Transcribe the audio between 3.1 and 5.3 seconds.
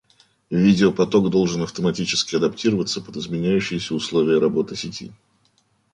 изменяющиеся условия работы сети